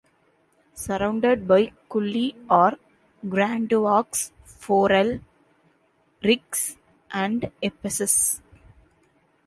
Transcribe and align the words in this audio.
Surrounded 0.73 1.47
by 1.47 1.71
Cully 1.87 2.35
are 2.49 2.75
Grandvaux, 3.23 4.31
Forel, 4.47 5.19
Riex 6.23 6.77
and 7.11 7.51
Epesses. 7.61 8.41